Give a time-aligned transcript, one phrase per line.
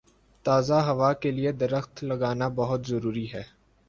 [0.45, 3.43] تازہ ہوا کے لیے درخت لگانا بہت ضروری ہے۔